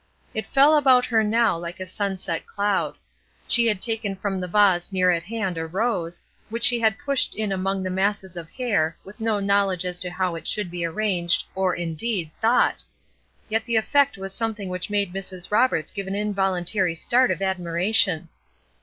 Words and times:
It 0.33 0.47
fell 0.47 0.75
about 0.77 1.05
her 1.05 1.23
now 1.23 1.55
like 1.59 1.79
a 1.79 1.85
sunset 1.85 2.47
cloud. 2.47 2.95
She 3.47 3.67
had 3.67 3.79
taken 3.79 4.15
from 4.15 4.39
the 4.41 4.47
vase 4.47 4.91
near 4.91 5.11
at 5.11 5.21
hand 5.21 5.59
a 5.59 5.67
rose, 5.67 6.23
which 6.49 6.63
she 6.63 6.79
had 6.79 6.97
pushed 6.97 7.35
in 7.35 7.51
among 7.51 7.83
the 7.83 7.91
masses 7.91 8.35
of 8.35 8.49
hair, 8.49 8.97
with 9.03 9.19
no 9.21 9.39
knowledge 9.39 9.85
as 9.85 9.99
to 9.99 10.09
how 10.09 10.33
it 10.33 10.47
should 10.47 10.71
be 10.71 10.83
arranged, 10.83 11.43
or, 11.53 11.75
indeed, 11.75 12.31
thought; 12.41 12.83
yet 13.47 13.63
the 13.63 13.75
effect 13.75 14.17
was 14.17 14.33
something 14.33 14.69
which 14.69 14.89
made 14.89 15.13
Mrs. 15.13 15.51
Roberts 15.51 15.91
give 15.91 16.07
an 16.07 16.15
involuntary 16.15 16.95
start 16.95 17.29
of 17.29 17.43
admiration. 17.43 18.29